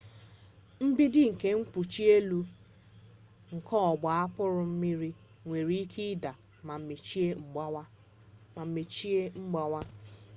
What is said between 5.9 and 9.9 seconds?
ịda ma mechie mgbawa